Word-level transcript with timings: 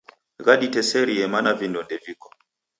Ghaditeserie 0.45 1.23
mana 1.33 1.51
vindo 1.59 1.79
ndeviko. 1.85 2.27